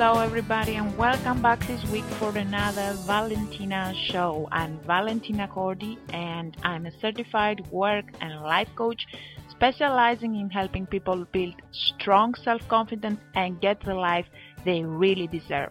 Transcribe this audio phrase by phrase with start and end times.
[0.00, 4.48] Hello, everybody, and welcome back this week for another Valentina show.
[4.50, 9.06] I'm Valentina Cordy, and I'm a certified work and life coach
[9.50, 14.24] specializing in helping people build strong self confidence and get the life
[14.64, 15.70] they really deserve.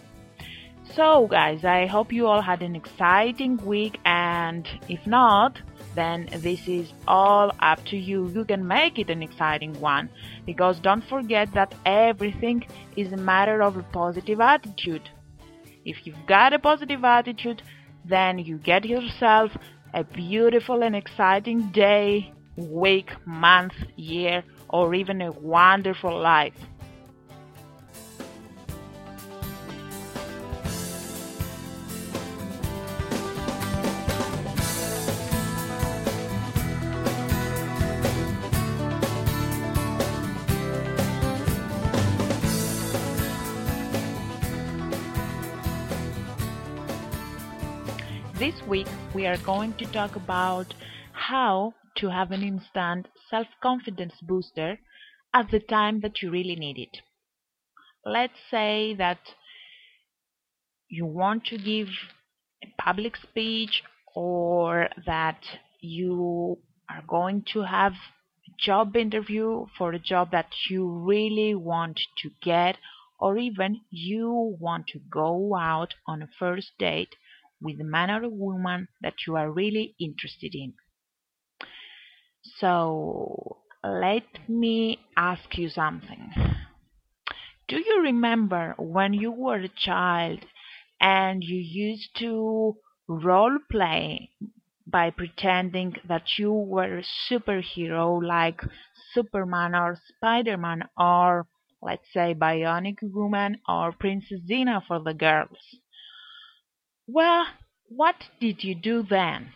[0.91, 5.59] So, guys, I hope you all had an exciting week, and if not,
[5.95, 8.29] then this is all up to you.
[8.29, 10.09] You can make it an exciting one
[10.45, 15.09] because don't forget that everything is a matter of a positive attitude.
[15.85, 17.63] If you've got a positive attitude,
[18.05, 19.51] then you get yourself
[19.93, 26.53] a beautiful and exciting day, week, month, year, or even a wonderful life.
[48.43, 50.73] This week we are going to talk about
[51.13, 54.79] how to have an instant self confidence booster
[55.33, 56.97] at the time that you really need it.
[58.05, 59.19] Let's say that
[60.89, 61.87] you want to give
[62.61, 63.81] a public speech
[64.13, 65.39] or that
[65.79, 66.57] you
[66.89, 72.29] are going to have a job interview for a job that you really want to
[72.41, 72.75] get
[73.21, 77.15] or even you want to go out on a first date
[77.63, 80.73] with a man or woman that you are really interested in.
[82.57, 86.31] So let me ask you something.
[87.67, 90.39] Do you remember when you were a child
[90.99, 92.75] and you used to
[93.07, 94.29] role play
[94.85, 98.61] by pretending that you were a superhero like
[99.13, 101.47] Superman or Spider-Man or
[101.81, 105.57] let's say Bionic Woman or Princess Xena for the girls?
[107.07, 107.47] Well,
[107.89, 109.53] what did you do then?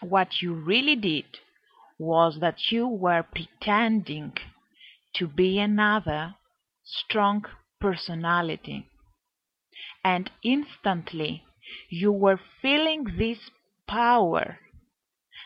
[0.00, 1.24] What you really did
[1.98, 4.34] was that you were pretending
[5.14, 6.36] to be another
[6.84, 7.44] strong
[7.80, 8.86] personality.
[10.04, 11.44] And instantly
[11.88, 13.38] you were feeling this
[13.88, 14.60] power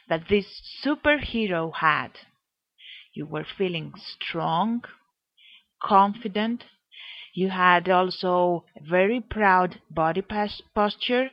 [0.09, 2.11] that this superhero had.
[3.15, 4.83] You were feeling strong,
[5.83, 6.65] confident,
[7.35, 10.23] you had also a very proud body
[10.75, 11.31] posture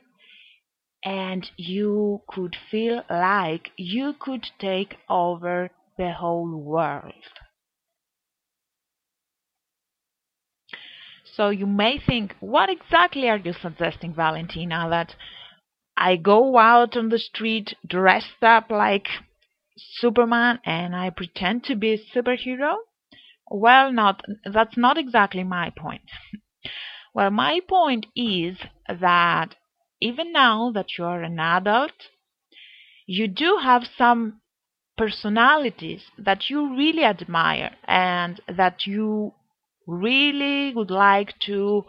[1.04, 7.12] and you could feel like you could take over the whole world.
[11.24, 14.88] So you may think, what exactly are you suggesting, Valentina?
[14.90, 15.14] That
[15.96, 19.06] I go out on the street dressed up like
[19.76, 22.74] Superman and I pretend to be a superhero?
[23.50, 26.02] Well, not that's not exactly my point.
[27.14, 29.54] well, my point is that
[30.00, 32.08] even now that you are an adult,
[33.06, 34.40] you do have some
[34.96, 39.32] personalities that you really admire and that you
[39.86, 41.84] really would like to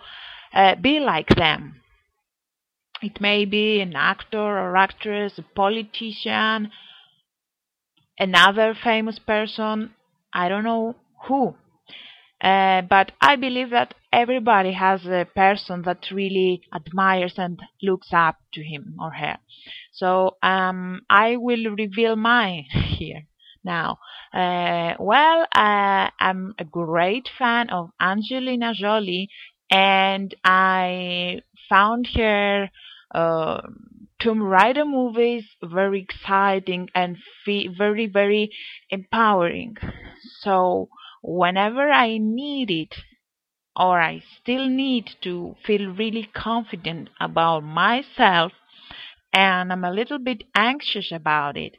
[0.54, 1.82] uh, be like them.
[3.02, 6.72] It may be an actor or actress, a politician,
[8.18, 9.94] another famous person,
[10.34, 10.96] I don't know
[11.28, 11.56] who.
[12.42, 18.38] Uh, but I believe that everybody has a person that really admires and looks up
[18.54, 19.38] to him or her.
[19.94, 23.24] So um, I will reveal mine here
[23.64, 24.00] now.
[24.34, 29.30] Uh, well, uh, I'm a great fan of Angelina Jolie,
[29.70, 32.70] and I found her
[33.14, 33.62] uh,
[34.20, 38.52] Tomb Raider movies very exciting and very, very
[38.90, 39.76] empowering.
[40.42, 40.90] So
[41.22, 42.96] whenever I need it
[43.76, 48.52] or I still need to feel really confident about myself
[49.32, 51.74] and I'm a little bit anxious about it,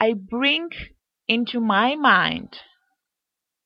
[0.00, 0.70] I bring
[1.28, 2.58] into my mind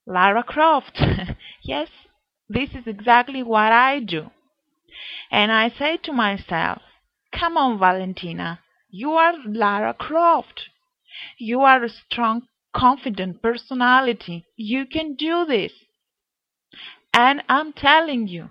[0.07, 1.01] Lara Croft.
[1.63, 1.89] yes,
[2.49, 4.31] this is exactly what I do.
[5.31, 6.81] And I say to myself,
[7.33, 8.61] come on, Valentina,
[8.91, 10.71] you are Lara Croft.
[11.39, 12.47] You are a strong
[12.79, 14.47] confident personality.
[14.57, 15.73] You can do this.
[17.13, 18.51] And I'm telling you,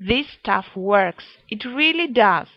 [0.00, 1.24] this stuff works.
[1.50, 2.48] It really does.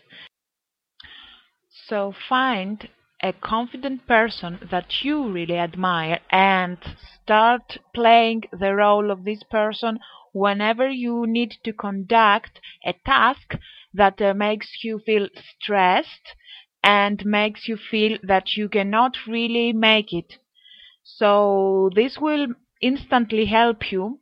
[1.86, 2.88] So find
[3.22, 6.78] a confident person that you really admire and
[7.22, 9.98] start playing the role of this person
[10.32, 13.54] whenever you need to conduct a task
[13.92, 16.34] that uh, makes you feel stressed
[16.82, 20.38] and makes you feel that you cannot really make it.
[21.08, 22.48] So this will
[22.82, 24.18] instantly help you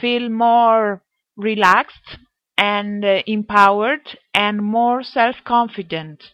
[0.00, 1.02] feel more
[1.36, 2.16] relaxed
[2.56, 6.32] and uh, empowered and more self-confident.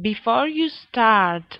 [0.00, 1.58] Before you start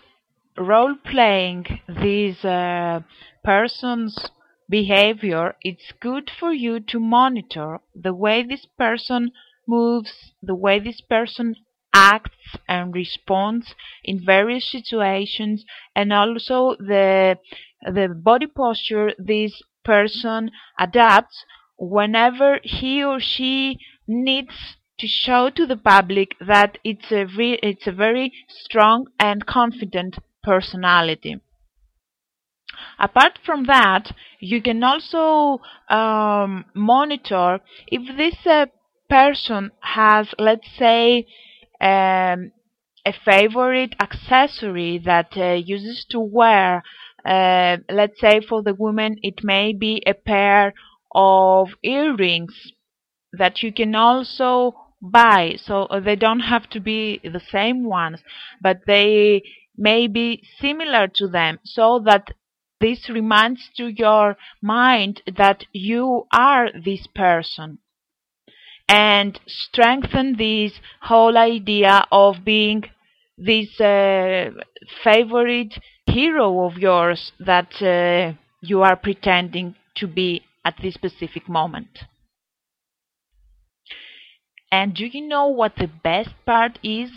[0.58, 3.00] role-playing this uh,
[3.42, 4.28] person's
[4.68, 9.32] behavior, it's good for you to monitor the way this person
[9.66, 11.56] moves, the way this person
[11.98, 13.74] acts and responds
[14.04, 15.64] in various situations,
[15.94, 17.38] and also the
[17.82, 21.44] the body posture this person adapts
[21.78, 27.86] whenever he or she needs to show to the public that it's a re- it's
[27.86, 31.40] a very strong and confident personality.
[32.98, 38.66] Apart from that, you can also um, monitor if this uh,
[39.08, 41.26] person has, let's say,
[41.80, 42.52] um,
[43.06, 46.82] a favorite accessory that uh, uses to wear.
[47.24, 50.74] Uh, let's say for the woman, it may be a pair
[51.14, 52.72] of earrings
[53.32, 55.56] that you can also buy.
[55.56, 58.22] So uh, they don't have to be the same ones,
[58.60, 59.42] but they
[59.76, 62.32] may be similar to them so that
[62.80, 67.78] this reminds to your mind that you are this person
[68.88, 72.84] and strengthen this whole idea of being
[73.36, 74.50] this uh,
[75.04, 78.32] favorite hero of yours that uh,
[78.62, 82.00] you are pretending to be at this specific moment.
[84.70, 87.10] And do you know what the best part is?